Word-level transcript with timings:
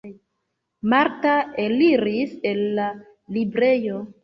Marta 0.93 1.35
eliris 1.65 2.33
el 2.55 2.65
la 2.81 2.89
librejo. 3.39 4.05